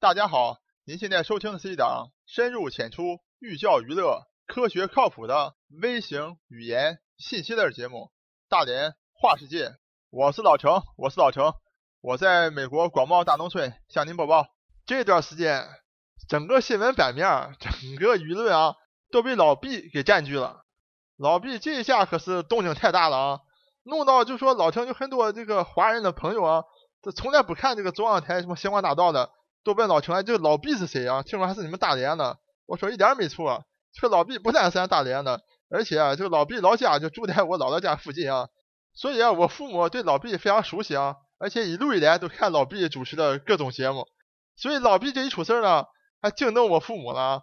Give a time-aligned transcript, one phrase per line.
[0.00, 7.98] 大家好，您现在收听的是一档深入浅出、寓教于乐、科学靠谱的微型语言信息类节目
[8.48, 9.68] 《大连话世界》。
[10.08, 11.52] 我是老程，我是老程，
[12.00, 14.46] 我在美国广袤大农村向您播报。
[14.86, 15.68] 这段时间，
[16.30, 18.76] 整个新闻版面、整个舆论啊，
[19.12, 20.64] 都被老毕给占据了。
[21.18, 23.40] 老毕这一下可是动静太大了啊，
[23.82, 26.64] 弄到就说老程有很多这个华人的朋友啊。
[27.02, 29.30] 这从来不看这个中央台什么星光大道的，
[29.62, 31.22] 都问老程哎，这老毕是谁啊？
[31.22, 32.38] 听说还是你们大连的。
[32.66, 38.48] 我说一点没错，这个老毕不但是咱大连的，而且啊，这个老毕老家就住在我姥姥家附近啊。
[38.94, 44.06] 所以啊，我父母对老毕非常熟悉啊，而且一路以来都看老毕主持的各种节目。
[44.56, 45.84] 所以老毕这一出事儿呢，
[46.20, 47.42] 还惊动我父母了，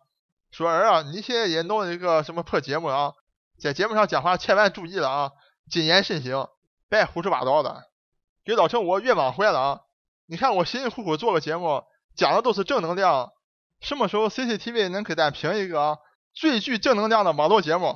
[0.52, 3.13] 说儿啊，你现在也弄一个什么破节目啊，
[3.60, 5.32] 在节目上讲话千万注意了啊，
[5.70, 6.48] 谨言慎行，
[6.90, 7.84] 别胡说八道的。
[8.46, 9.82] 给老程我越忙坏了啊！
[10.26, 11.84] 你看我辛辛苦苦做个节目，
[12.17, 13.31] 讲的都是正能量，
[13.80, 15.99] 什么时候 CCTV 能给咱评一个
[16.34, 17.96] 最具正能量的网络节目？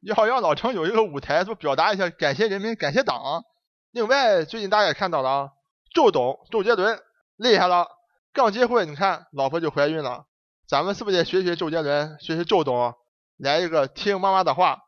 [0.00, 3.42] 要让老程有一个舞台，说表达一下感谢人民、感谢党。
[3.90, 5.50] 另外，最近大家也看到了啊，
[5.92, 7.00] 周董周杰伦
[7.36, 7.88] 厉害了，
[8.32, 10.26] 刚结婚，你看老婆就怀孕了。
[10.68, 12.94] 咱们是不是得学学周杰伦，学学周董，
[13.36, 14.78] 来一个听妈妈的话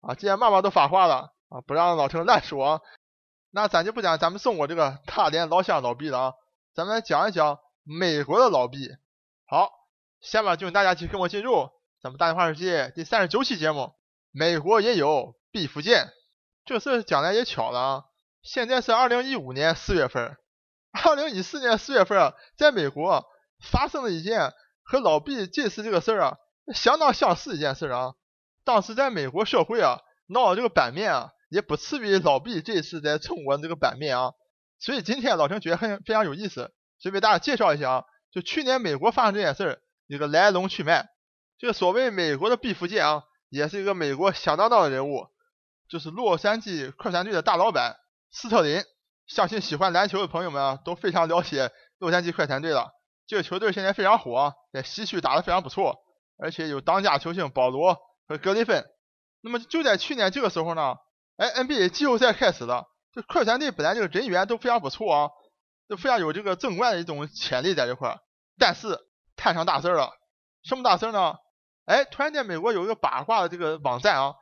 [0.00, 0.14] 啊？
[0.14, 2.82] 既然妈妈都发话了啊，不让老程乱说。
[3.50, 6.32] 那咱就不讲咱们中国这个大连老乡老毕了啊，
[6.74, 7.58] 咱们来讲一讲
[7.88, 8.90] 美国的老毕。
[9.46, 9.70] 好，
[10.20, 11.70] 下面就请大家去跟我进入
[12.02, 13.94] 咱们大连话世界第三十九期节目。
[14.30, 16.10] 美国也有毕福剑，
[16.66, 18.04] 这事讲来也巧了啊，
[18.42, 20.36] 现在是二零一五年四月份，
[20.92, 23.24] 二零一四年四月份啊，在美国
[23.70, 24.52] 发生了一件
[24.82, 26.36] 和老毕这次这个事儿啊
[26.74, 28.14] 相当相似一件事啊。
[28.64, 31.32] 当时在美国社会啊闹的这个版面啊。
[31.50, 34.32] 也不次于老毕这次在中国这个版面啊，
[34.78, 41.08] 所以今天老陈觉得很非常有意思，所以为大家介绍一下啊，就去年美国发生这件事儿一个来龙去脉。
[41.58, 45.26] 这个所谓美国的毕福剑啊，也是一个美国响当当的人物，
[45.88, 47.96] 就是洛杉矶快船队的大老板
[48.30, 48.82] 斯特林。
[49.26, 52.90] 相信喜欢篮球的朋友们啊，都非常了解洛杉矶快船队了。
[53.26, 55.96] 这个球队现在非常火，在西区打得非常不错，
[56.38, 58.84] 而且有当家球星保罗和格里芬。
[59.42, 60.96] 那么就在去年这个时候呢。
[61.36, 65.30] 哎，NBA 季后赛开始了，这快船队本来这个人员都非常不错啊，
[65.88, 68.20] 都非常有这个争冠的一种潜力在这块儿。
[68.58, 68.98] 但是
[69.36, 70.12] 摊上大事儿了，
[70.62, 71.36] 什么大事儿呢？
[71.86, 74.34] 哎，突然间美国有一个八卦的这个网站啊，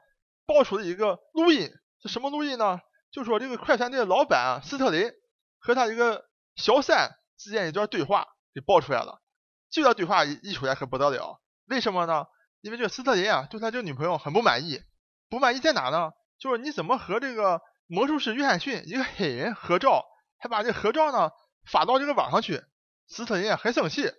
[0.46, 1.70] 爆出了一个录音，
[2.02, 2.80] 是什么录音呢？
[3.12, 5.10] 就说这个快船队的老板啊斯特林
[5.58, 6.24] 和他一个
[6.56, 9.22] 小三之间一段对话给爆出来了。
[9.70, 12.26] 这段对话一出来可不得了，为什么呢？
[12.60, 14.80] 因为这个斯特林啊对他这个女朋友很不满意，
[15.28, 16.10] 不满意在哪呢？
[16.38, 20.04] 就是你怎么和这个魔术师约翰逊一个黑人合照，
[20.38, 21.30] 还把这合照呢
[21.70, 22.62] 发到这个网上去？
[23.08, 24.10] 斯特林很生气，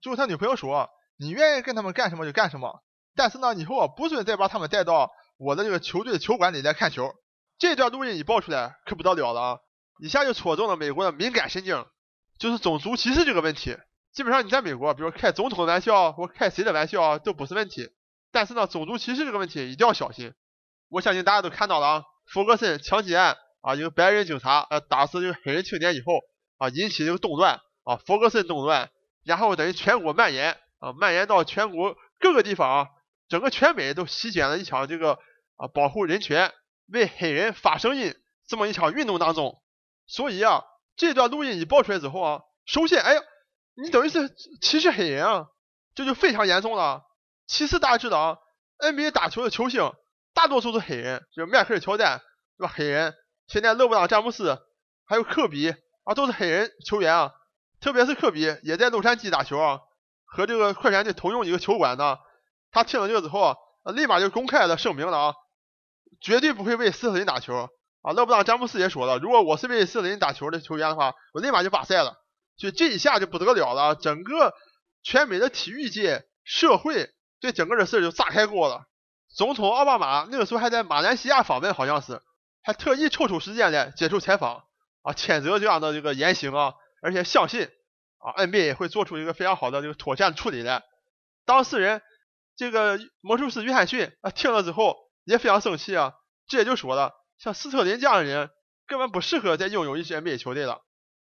[0.00, 2.82] 就是他女朋友说：“你愿意跟他们干什么就干什么，
[3.14, 7.14] 但是呢，以后啊不准再把他们带到我的这个球队的球馆里来看球。”
[7.58, 9.58] 这段录音一爆出来，可不得了了啊！
[10.00, 11.84] 一下就戳中了美国的敏感神经，
[12.38, 13.76] 就是种族歧视这个问题。
[14.12, 17.90] 基本上你在美国，比如开总统的玩笑或开谁的玩笑都不是问题，
[18.30, 20.34] 但是呢，种族歧视这个问题一定要小心。
[20.88, 26.20] 我相信大家都看到了啊，弗格森枪击案啊，一个白人警察呃打死这个黑人青年以后
[26.58, 28.90] 啊，引起这个动乱啊，弗格森动乱，
[29.24, 32.88] 然后等于全国蔓延啊，蔓延到全国各个地方啊，
[33.28, 35.18] 整个全美都席卷了一场这个
[35.56, 36.52] 啊保护人权、
[36.86, 38.14] 为黑人发声音
[38.46, 39.60] 这么一场运动当中。
[40.06, 40.64] 所以啊，
[40.96, 43.22] 这段录音一爆出来之后啊，首先，哎呀，
[43.74, 44.30] 你等于是
[44.60, 45.48] 歧视黑人啊，
[45.94, 47.02] 这就非常严重了。
[47.46, 48.38] 其次，大家知道啊
[48.78, 49.92] ，NBA 打球的球星。
[50.34, 52.20] 大多数是黑人，就是迈克尔乔丹，
[52.58, 52.72] 对吧？
[52.72, 53.12] 黑人，
[53.48, 54.58] 现在勒布朗詹姆斯，
[55.06, 57.32] 还有科比啊，都是黑人球员啊。
[57.80, 59.80] 特别是科比也在洛杉矶打球啊，
[60.24, 62.18] 和这个快船队同用一个球馆呢。
[62.70, 63.56] 他听了这个之后啊，
[63.92, 65.34] 立马就公开了声明了啊，
[66.20, 67.70] 绝对不会为斯特林打球
[68.02, 68.12] 啊。
[68.12, 72.16] 勒布朗詹姆斯也说了，如果我是为斯特林打球的球员的话，我立马就罢赛了。
[72.58, 74.52] 所以这一下就不得了了，整个
[75.02, 78.84] 全美的体育界、社会对整个的事就炸开锅了。
[79.34, 82.20] 总统奥巴马那个时候还在马来西亚访问，好像是
[82.62, 84.64] 还特意抽出时间来接受采访
[85.02, 87.68] 啊，谴责这样的这个言行啊，而且相信
[88.18, 90.82] 啊 NBA 会做出一个非常好的这个妥善处理来。
[91.44, 92.02] 当事人
[92.56, 96.14] 这个魔术师约翰逊啊听了之后也非常生气啊，
[96.46, 98.50] 直接就说了，像斯特林这样的人
[98.86, 100.82] 根本不适合再拥有一支 NBA 球队了。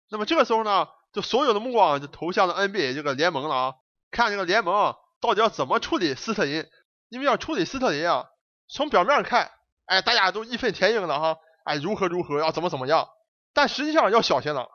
[0.10, 3.74] 那么这个时候呢，就所有的目光就投向了 NBA 这个联盟了啊，
[4.12, 6.66] 看这个联盟到底要怎么处理斯特林。
[7.10, 8.26] 因为要处理斯特林啊，
[8.68, 9.50] 从表面上看，
[9.88, 13.10] 哎，大家都义愤填膺的哈，哎，如何如何，要怎么怎么样，
[13.54, 14.69] 但实际上要小心了。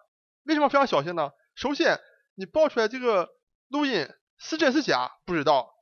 [0.44, 1.30] 为什么非常小心呢？
[1.54, 2.00] 首先，
[2.34, 3.28] 你爆出来这个
[3.68, 5.72] 录音是真是假不知道。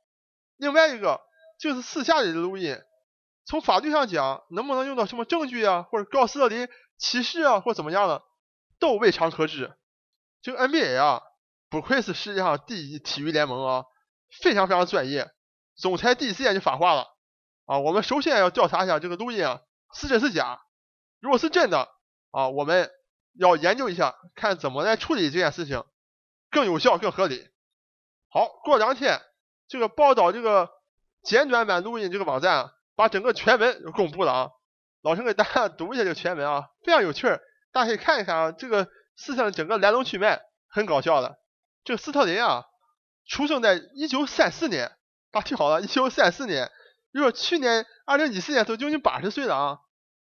[0.57, 1.19] 另外一个
[1.59, 2.77] 就是私下里的录音，
[3.45, 6.67] 从法律上讲能不能用到什么证据啊，或者告斯特林
[6.97, 8.21] 歧视啊，或怎么样的，
[8.79, 9.73] 都未尝可知。
[10.41, 11.21] 这个 NBA 啊，
[11.69, 13.85] 不愧是世界上第一体育联盟啊，
[14.41, 15.31] 非常非常专业。
[15.75, 17.07] 总裁第一时间就发话了
[17.65, 19.61] 啊，我们首先要调查一下这个录音啊
[19.93, 20.61] 是真是假。
[21.19, 21.89] 如果是真的
[22.31, 22.89] 啊，我们
[23.37, 25.83] 要研究一下，看怎么来处理这件事情
[26.49, 27.47] 更有效、更合理。
[28.29, 29.21] 好，过两天
[29.67, 30.69] 这个报道这个
[31.23, 34.49] 简短版录音这个网站啊把整个全文公布了啊。
[35.01, 37.27] 老陈给大家 读一下这个全文啊，非常有趣，
[37.71, 41.39] 大家可以看一看啊，这个事情整个来龙去脉很搞笑的。
[41.83, 42.65] 这个斯特林啊，
[43.27, 44.91] 出生在一九三四年，
[45.31, 46.71] 大家听好了，一九三四年，
[47.13, 49.79] 就说去年二零一四年都将近八十岁了啊，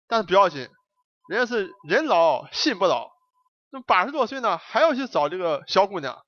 [0.08, 0.68] 但是不要紧。
[1.28, 3.08] 人家是人老心不老，
[3.70, 6.24] 那八十多岁呢，还要去找这个小姑娘，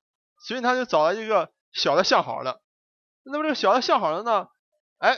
[0.47, 2.61] 所以他就找了一个小的相好的。
[3.25, 4.47] 那么这个小的相好的呢，
[4.99, 5.17] 哎，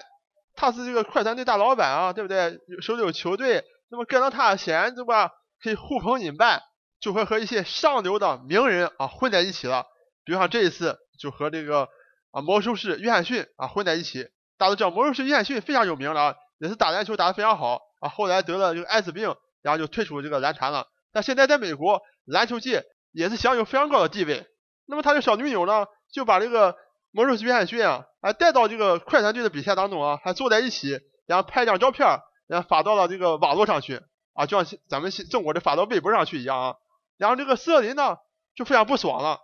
[0.56, 2.57] 他是这个快餐店大老板啊，对不对？
[2.81, 5.30] 手里有球队，那么跟着他闲对吧？
[5.62, 6.63] 可以呼朋引伴，
[7.00, 9.86] 就会和一些上流的名人啊混在一起了。
[10.24, 11.89] 比如像这一次就和这个
[12.31, 14.30] 啊魔术师约翰逊啊混在一起。
[14.57, 19.36] 大家都知道魔术师约翰逊非常有名了啊，也是打篮球打得非常好啊，后来得了这个艾滋病。
[19.62, 24.46] 然后就退出这个篮坛了，但现在在美国篮球界也是享有非常高的地位。
[24.86, 26.75] 那么他的小女友呢，就把这个
[27.10, 32.07] 魔术师约翰逊啊，还带到这个快船队的比赛当中啊，还坐在一起，然后拍一张照片，
[32.46, 34.04] 然后发到了这个网络上去
[34.36, 36.75] 啊，就像咱们中国的发到微博上去一样啊。
[37.18, 38.18] 然后这个斯特林呢，
[38.56, 39.40] 就非常不爽了，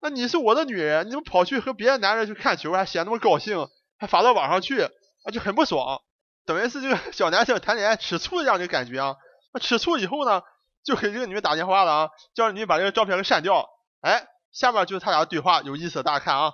[0.00, 6.02] 那你是我的女人，你怎么跑去和别的男人去看球，还显那么高兴，还发到网上去，啊，就很不爽，
[6.44, 9.16] 等于是这个小男生谈恋爱吃醋一样的感觉啊。
[9.52, 10.42] 那吃醋以后呢，
[10.84, 13.68] 就给这个女的打电话了啊，叫女把这个照片给删掉。
[14.00, 16.52] 哎，下面就是他俩的对话，有意思，大家看啊。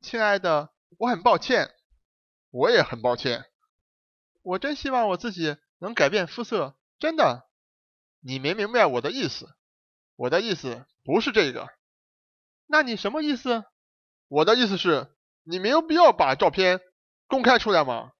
[0.00, 1.74] 亲爱的，我很抱歉，
[2.50, 3.44] 我也很抱歉，
[4.42, 7.48] 我真希望我自己能改变肤色，真的。
[8.20, 9.48] 你没明白我的意思，
[10.16, 11.68] 我的意思不是这个。
[12.66, 13.64] 那你什么意思？
[14.28, 15.14] 我的意思是，
[15.48, 16.80] 你没有必要把照片
[17.28, 18.10] 公开出来吗？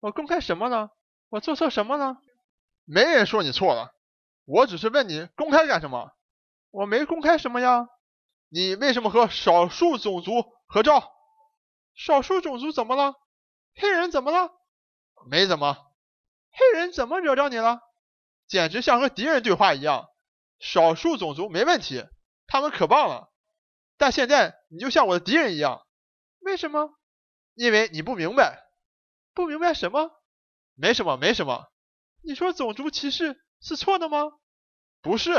[0.00, 0.90] 我公开什么呢？
[1.28, 2.16] 我做错什么了？
[2.84, 3.92] 没人说你错了，
[4.44, 6.10] 我只是问你公开干什么？
[6.70, 7.86] 我没公开什么呀？
[8.48, 11.12] 你为什么和少数种族合照？
[11.94, 13.14] 少数种族怎么了？
[13.76, 14.50] 黑人怎么了？
[15.30, 15.76] 没怎么。
[16.50, 17.80] 黑人怎么惹着你了？
[18.48, 20.08] 简直像和敌人对话一样。
[20.58, 22.04] 少数种族没问题，
[22.48, 23.30] 他们可棒了。
[23.96, 25.84] 但现在你就像我的敌人一样。
[26.48, 26.98] 为什么？
[27.54, 28.64] 因为你不明白。
[29.34, 30.10] 不明白什么？
[30.74, 31.70] 没什么，没什么。
[32.22, 34.32] 你说种族歧视是错的吗？
[35.02, 35.30] 不是，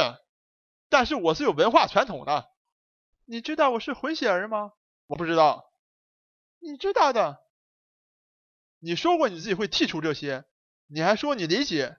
[0.88, 2.52] 但是我是有文化传统的。
[3.26, 4.74] 你知道我是混血儿吗？
[5.08, 5.74] 我不知道。
[6.60, 7.40] 你知道的。
[8.78, 10.46] 你说过你自己会剔除这些，
[10.86, 11.98] 你还说你理解。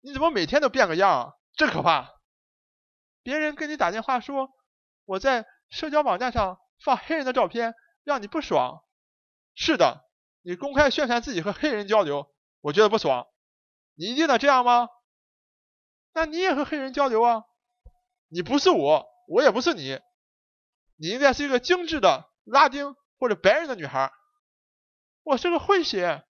[0.00, 1.38] 你怎么每天都变个样？
[1.54, 2.10] 真可怕。
[3.22, 4.50] 别人跟你打电话说
[5.04, 7.74] 我在社交网站上放黑人的照片，
[8.08, 8.82] 让你不爽。
[9.54, 10.08] 是的，
[10.40, 13.28] 你公开宣传自己和黑人交流，我觉得不爽。
[13.94, 14.88] 你一定得这样吗？
[16.14, 17.44] 那你也和黑人交流啊？
[18.28, 20.00] 你不是我，我也不是你。
[20.96, 24.10] 你应该是一个精致的拉丁或者白人的女孩。
[25.22, 26.24] 我是个混血。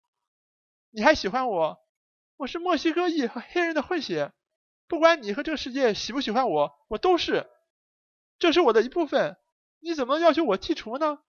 [0.92, 1.78] 你还喜欢我？
[2.38, 4.32] 我是墨西哥裔和黑人的混血。
[4.88, 7.50] 不管你和这个世界喜不喜欢我，我都是。
[8.40, 9.36] 这是我的一部分。
[9.82, 11.20] 你怎么能要求我剔除呢？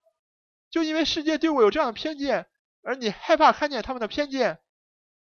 [0.76, 2.46] 就因为世界对我有这样的偏见，
[2.82, 4.60] 而你害怕看见他们的偏见？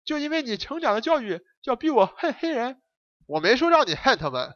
[0.05, 2.81] 就因为你成长的教育，要逼我恨黑人？
[3.27, 4.55] 我没说让你恨他们，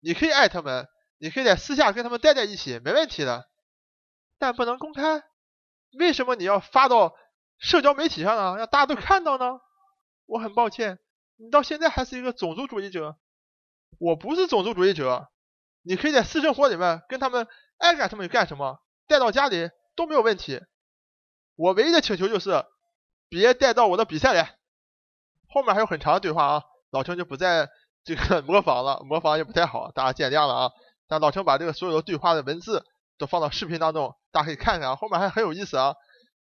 [0.00, 3.48] 你可以爱他们，你可以在私下跟他们待在一起，没问题的，
[4.36, 5.22] 但不能公开。
[5.96, 7.14] 为什么你要发到
[7.58, 8.56] 社交媒体上呢？
[8.56, 9.60] 让大家都看到呢？
[10.24, 10.98] 我很抱歉，
[11.36, 13.16] 你到现在还是一个种族主义者。
[14.00, 15.28] 我不是种族主义者，
[15.82, 17.46] 你可以在私生活里面跟他们
[17.78, 20.60] 爱干什么就干什么，带到家里都没有问题。
[21.56, 22.64] 我唯一的请求就是
[23.28, 24.56] 别带到我的比赛来。
[25.48, 27.68] 后面还有很长的对话啊，老陈就不再
[28.04, 30.72] 这个 模仿了，模仿也不太好，大家见谅了啊。
[31.08, 32.84] 但老陈把这个所有的对话的文字
[33.16, 35.94] 都放到视频当中，大家可以看看啊，后面还很有意思啊。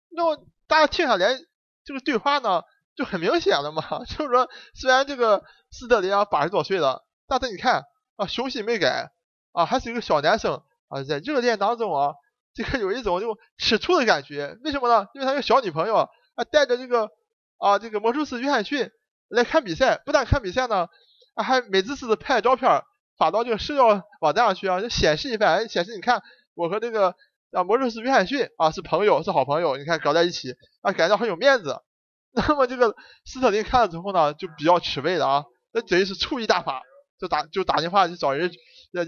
[0.09, 1.37] 那么大家听下来，
[1.85, 2.63] 这个对话呢
[2.95, 7.85] 就很明显了嘛， 就是说虽然这个斯特林啊八十多岁了，但是你看
[8.17, 9.11] 啊雄心没改
[9.53, 12.15] 啊，还是一个小男生啊，在热恋当中啊，
[12.57, 15.05] 这个有一种就吃醋的感觉，为什么呢？
[15.13, 17.11] 因为他有小女朋友啊，带着这个
[17.59, 18.89] 啊这个魔术师约翰逊。
[19.29, 20.87] 来看比赛，不但看比赛呢，
[21.35, 22.81] 还美滋滋的拍照片
[23.17, 26.23] 发到这个社交网站上去啊，就显示一番，显示你看
[26.55, 27.13] 我和这个
[27.51, 31.77] 啊，魔术师约翰逊啊是朋友，是好朋友，你看搞在一起啊，感觉很有面子。
[32.31, 32.95] 那么这个
[33.25, 36.81] 斯特林看了之后呢，就比较吃味了啊，那等于是醋意大发，
[37.19, 38.49] 就打就打电话去找人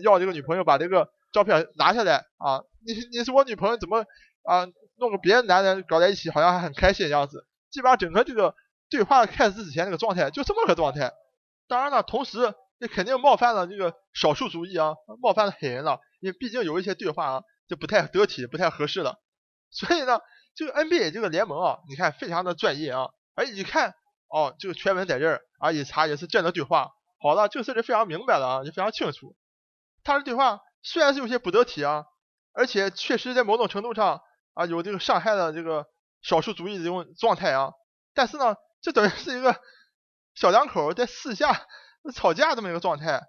[0.04, 4.06] 要这个女朋友把这个照片拿下来啊，你你是我女朋友，怎么
[4.44, 4.68] 啊
[4.98, 7.46] 弄个别的男人搞在一起，好像还很开心的样子。
[7.70, 8.56] 基本上整个这个
[8.90, 11.12] 对话开始之前那个状态就这么个状态。
[11.68, 19.20] 当然了，同时这肯定冒犯了这个少数族裔啊，冒犯了黑人了，因为毕竟有一些对话啊就不太得体，不太合适了。
[19.70, 20.20] 所以呢，
[20.56, 23.10] 这个 NBA 这个联盟啊，你看非常的专业啊。
[23.36, 23.94] 哎，一看
[24.30, 26.90] 哦，这个全文在这儿啊，一查也是真的对话。
[27.22, 29.36] 好了，这个事就非常明白了啊，也非常清楚。
[30.04, 32.06] 他的对话虽然是有些不得体啊，
[32.54, 34.22] 而且确实在某种程度上
[34.54, 35.88] 啊有这个伤害了这个
[36.22, 37.72] 少数族裔的这种状态啊，
[38.14, 39.56] 但是呢，这等于是一个
[40.36, 41.68] 小两口在私下
[42.14, 43.22] 吵架这么一个状态，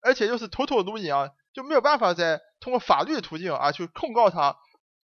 [0.00, 4.56] 而且又是偷偷录音啊，就没有办法再通过法律途径啊去控告他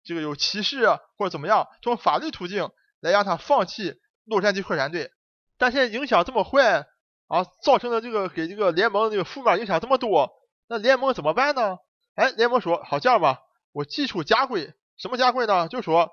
[0.04, 4.00] 这个有歧视啊或者怎么样，通过法律途径来让他放弃。
[4.28, 5.12] 洛杉矶快船队，
[5.56, 6.84] 但现在影响这么坏
[7.28, 10.32] 啊，造成的这个给这个联盟这个负面影响这么多，
[10.68, 11.78] 那联盟怎么办呢？
[12.14, 13.40] 哎，联盟说好这样吧，
[13.72, 15.68] 我祭出加规，什么加规呢？
[15.68, 16.12] 就说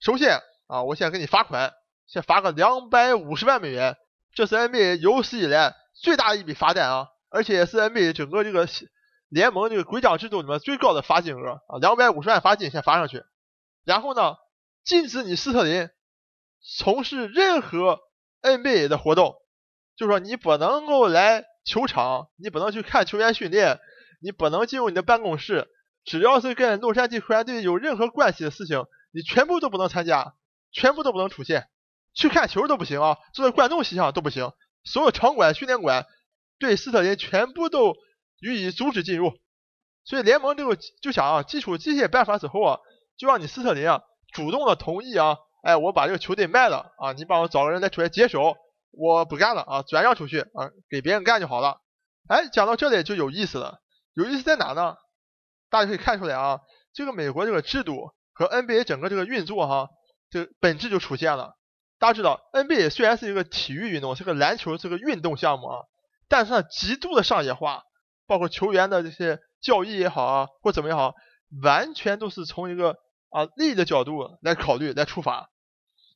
[0.00, 1.72] 首先啊，我先给你罚款，
[2.06, 3.96] 先罚个两百五十万美元，
[4.34, 8.68] 这是 NBA 有史以来最大的一笔罚单啊，而且也是 NBA 整个这个
[9.28, 13.24] 联盟这个规章制度里面最高的罚金额啊，两百五十万罚金先罚上去，
[13.84, 14.36] 然后呢，
[14.84, 15.88] 禁止你斯特林。
[16.78, 18.00] 从事任何
[18.42, 19.36] NBA 的活动，
[19.96, 23.78] 就说你不能够来球场，你不能去看球员训练，
[24.22, 25.68] 你不能进入你的办公室，
[26.04, 30.34] 只要是跟洛杉矶湖人队有任何关系的事情，你全部都不能参加，
[30.72, 31.66] 全部都不能出现，
[32.14, 34.52] 去看球都不行啊，作为观众席上都不行，
[34.84, 36.06] 所有场馆、训练馆
[36.58, 37.94] 对斯特林全部都
[38.40, 39.34] 予以阻止进入。
[40.04, 42.78] 所以联盟这个就想啊，基础这些办法之后啊，
[43.18, 45.36] 就让你斯特林啊主动的同意啊。
[45.62, 47.12] 哎，我把这个球队卖了啊！
[47.14, 48.56] 你帮我找个人来出来接手，
[48.96, 51.80] 我不干了啊，转让出去啊，给别人干就好了。
[52.28, 53.80] 哎，讲到这里就有意思了，
[54.14, 54.96] 有意思在哪呢？
[55.68, 56.60] 大家可以看出来啊，
[56.92, 59.88] 这个美国这个制度和 NBA 整个这个运作哈，
[60.30, 61.56] 这本质就出现了。
[61.98, 65.78] 大家知道，NBA 虽然是一个体育运动，是个篮球，是个运动项目啊，
[66.28, 67.82] 但是它极度的商业化，
[68.26, 71.14] 包括球员的这些交易也好啊，或怎么也好，
[71.62, 72.96] 完全都是从一个
[73.30, 75.50] 啊利益的角度来考虑来出发。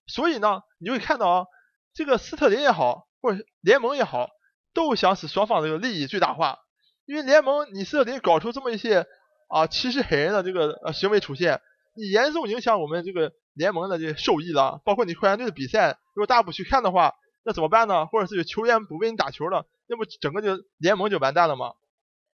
[0.07, 1.47] 所以呢，你会看到啊，
[1.93, 4.29] 这个斯特林也好，或者联盟也好，
[4.73, 6.59] 都想使双方这个利益最大化。
[7.05, 9.07] 因为联盟你斯特林搞出这么一些
[9.49, 11.61] 啊歧视黑人的这个呃行为出现，
[11.97, 14.81] 你严重影响我们这个联盟的这些收益了。
[14.85, 18.07] 包括你快船队的比赛，如果大家不去看的话，那怎么办呢？
[18.07, 21.73] 或者是有球员不为你打球了，那不整个就联盟就完蛋了吗？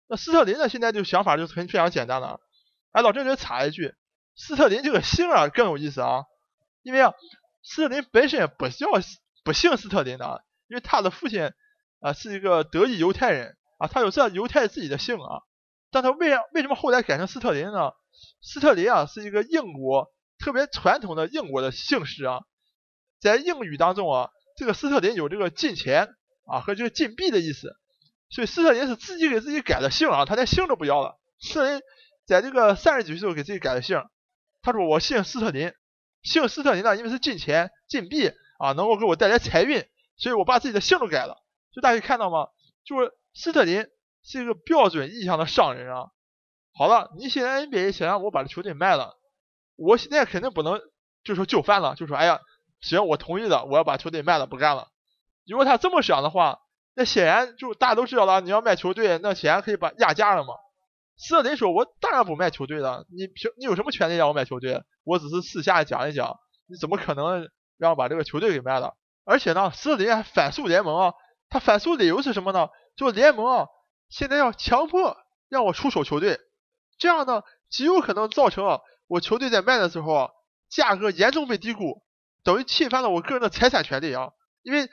[0.07, 2.39] 那斯特林呢，现在就想法就很非常简单了。
[2.91, 3.93] 哎，老郑这插一句，
[4.35, 6.23] 斯特林这个姓啊更有意思啊，
[6.81, 7.13] 因为啊。
[7.65, 8.87] 斯特林本身也不叫
[9.43, 11.51] 不姓斯特林的，因为他的父亲
[11.99, 15.41] 啊是一个德裔犹太人啊，他有这犹太自己的姓啊，
[15.91, 17.91] 但他为啥为什么后来改成斯特林呢？
[18.41, 20.07] 斯特林啊是一个英国
[20.39, 22.41] 特别传统的英国的姓氏啊，
[23.19, 26.09] 在英语当中啊，这个斯特林有这个金钱
[26.45, 27.75] 啊和这个金币的意思，
[28.29, 31.19] 所以斯特林是自己给自己改的姓啊，他连姓都不要了。
[31.39, 31.81] 斯特林
[32.25, 34.01] 在这个三十几岁时候给自己改的姓，
[34.61, 35.73] 他说我姓斯特林。
[36.21, 38.31] 姓斯特林呢，因为是金钱、金币
[38.63, 41.35] 啊，能够给我带来财运，所以我把自己的姓都改了。
[41.73, 42.47] 就大家可以看到吗？
[42.85, 43.85] 就是斯特林
[44.23, 46.05] 是一个标准意义上的商人啊。
[46.73, 49.17] 好了，你现在 NBA 想让我把这球队卖了，
[49.75, 50.79] 我现在肯定不能
[51.25, 52.39] 就说就范了，就说哎呀，
[52.79, 54.87] 行，我同意了，我要把球队卖了，不干了。
[55.45, 56.59] 如果他这么想的话，
[56.95, 60.53] 那显然就大家都知道了，你要卖球队，那显然可以把压价了嘛。
[61.17, 64.81] 斯特林说：“我当然不卖球队了，你凭你有什么权利让我卖球队？
[65.03, 68.95] 我只是私下讲一讲，你怎么可能然后把这个球队给卖了？
[69.25, 71.13] 而且呢，斯特林还反诉联盟啊，
[71.49, 72.69] 他反诉理由是什么呢？
[72.95, 73.67] 就联盟啊，
[74.09, 75.17] 现在要强迫
[75.49, 76.39] 让我出手球队，
[76.97, 80.29] 这样呢，极有可能造成啊，我球队在卖的时候啊，
[80.69, 82.03] 价格严重被低估，
[82.43, 84.31] 等于侵犯了我个人的财产权利啊。
[84.61, 84.89] 因为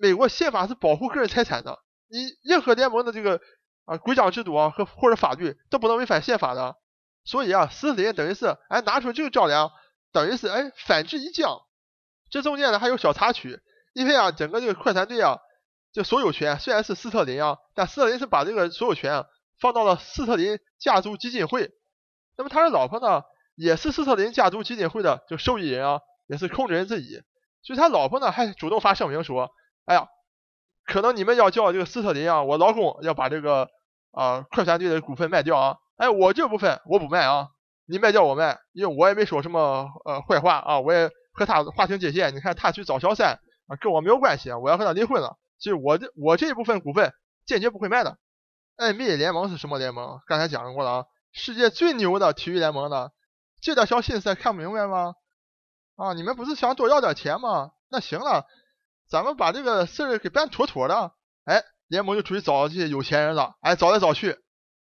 [0.00, 3.40] 美国宪法是保护个人财产的，你任何联盟的这个。”
[3.86, 6.76] 啊，规章制度啊和或者法律都不能违反宪法的，
[7.24, 9.72] 所以啊，斯特林等于是哎拿出这个照量，
[10.12, 11.60] 等于是哎反制一将。
[12.30, 13.60] 这中间呢还有小插曲，
[13.92, 15.38] 因为啊整个这个快船队啊，
[15.92, 19.24] 这所有权虽然是斯特林啊，但斯特林是把这个所有权
[19.60, 21.70] 放到了斯特林家族基金会。
[22.36, 23.22] 那么他的老婆呢，
[23.56, 27.20] 也是斯特林家族基金会的就受益人啊，也是控制人之一。
[27.62, 29.50] 所以他老婆呢还主动发声明说，
[29.84, 30.08] 哎呀，
[30.86, 33.68] 可能你们要叫这个斯特林啊，我老公要把这个。
[34.12, 35.76] 啊，快船队的股份卖掉啊！
[35.96, 37.50] 哎，我这部分我不卖啊！
[37.86, 42.34] 你卖掉我卖，因为我也没说什么呃坏话啊，我也和他划清界限。
[42.34, 45.38] 你看他去找小三啊，跟我没有关系啊，我要和他离婚了。
[45.58, 47.12] 其实我这我这一部分股份
[47.46, 48.18] 坚决不会卖的。
[48.76, 50.20] NBA 联盟是什么联盟？
[50.26, 53.12] 刚才讲过了啊，世界最牛的体育联盟的，
[53.60, 55.14] 这点小心思还看不明白吗？
[55.96, 57.72] 啊，你们不是想多要点钱吗？
[57.90, 58.46] 那行了，
[59.08, 61.12] 咱们把这个事儿给办妥妥的。
[61.44, 63.56] 哎，联盟就出去找这些有钱人了。
[63.60, 64.38] 哎，找来找去，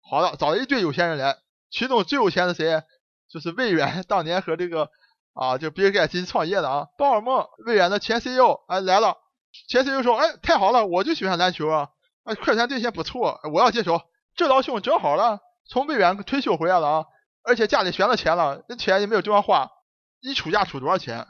[0.09, 1.37] 好了，找了一堆有钱人来，
[1.71, 2.83] 其中最有钱的谁？
[3.29, 4.89] 就是魏源当年和这个
[5.35, 9.17] 啊，就比尔盖茨创业的啊，鲍尔默，微软的前 CEO 哎来了。
[9.69, 11.89] 前 CEO 说，哎，太好了，我就喜欢篮球啊，
[12.25, 14.01] 啊，快船队现不错，我要接手。
[14.37, 17.05] 这老兄正好了，从微软退休回来了啊，
[17.43, 19.71] 而且家里悬了钱了，那钱也没有地方花。
[20.21, 21.27] 一出价出多少钱？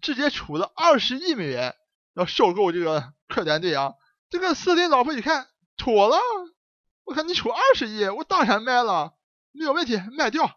[0.00, 1.76] 直接出了二十亿美元，
[2.14, 3.92] 要收购这个快船队啊！
[4.30, 5.46] 这个斯林老婆一看，
[5.76, 6.16] 妥了，
[7.04, 9.12] 我看你出二十亿，我当然卖了，
[9.52, 10.50] 没有问题，卖掉。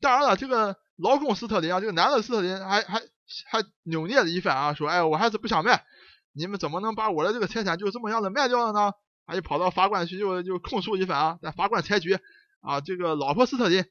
[0.00, 3.02] 当然了，这个老公斯特林啊，这个男的斯特林还还
[3.50, 5.84] 还扭捏了一番啊，说，哎，我还是不想卖，
[6.32, 8.92] 你们怎么能把我的这个财产就这么样的卖掉了呢？
[9.26, 12.20] 他就跑到法官去就就控诉一番啊，但法官裁决
[12.60, 13.84] 啊，这个老婆斯特林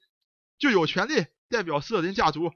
[0.60, 2.52] 就有权利代表斯特林家族。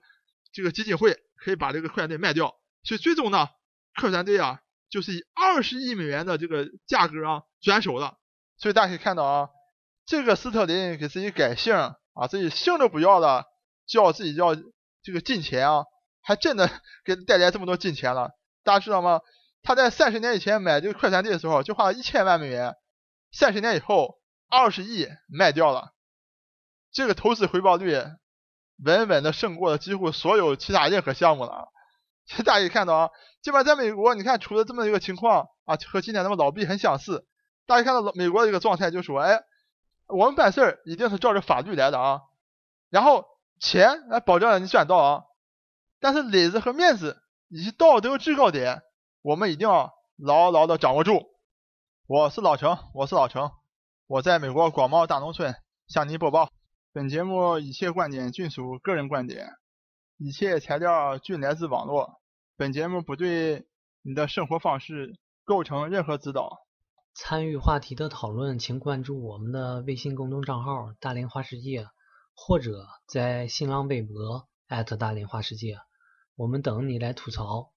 [0.54, 3.50] 这个基金会可以把这个快船队卖掉，所以最终呢，
[4.00, 8.18] 快船队啊就是以二十亿美元的这个价格啊转手了。
[8.58, 9.50] 所以大家可以看到啊，
[10.06, 13.44] 这个斯特林给自己改姓啊，自己姓都不要了，
[13.88, 14.56] 叫自己叫
[15.04, 15.86] 这个金钱啊，
[16.22, 16.70] 还真的
[17.04, 18.32] 给带来这么多金钱了。
[18.64, 19.22] 大家知道吗？
[19.64, 22.76] 他在三十年以前买这个快餐店的时候就花了一千万美元，
[23.32, 25.94] 三十年以后二十亿卖掉了，
[26.92, 28.04] 这个投资回报率。
[28.84, 31.70] 稳稳的胜过了几乎所有其他任何项目了。
[32.26, 33.10] 其实大家可以看到啊，
[33.42, 37.26] 基本上在美国，你看出了这么一个情况啊，和今天咱们老毕很相似。
[37.66, 39.40] 大家看到老美国的一个状态，就是说，哎，
[40.08, 42.20] 我们办事儿一定是照着法律来的啊，
[42.90, 43.26] 然后
[43.60, 45.24] 钱来保证了你赚到啊，
[46.00, 48.82] 但是里子和面子以及道德制高点，
[49.22, 51.28] 我们一定要牢牢的掌握住。
[52.08, 53.52] 我是老程，我是老程，
[54.08, 55.56] 我在美国广袤大农村
[55.88, 56.50] 向您播报。
[56.94, 59.50] 本节目一切观点均属个人观点，
[60.18, 62.22] 一切材料均来自网络。
[62.58, 63.66] 本节目不对
[64.02, 66.60] 你的生活方式构成任何指导。
[67.14, 71.88] 参与话题的讨论，请关注我们的微信公众账号“大连花世界”，
[72.36, 74.48] 或者在新浪微博
[74.98, 75.80] 大连花世界，
[76.36, 77.72] 我们等你来吐槽。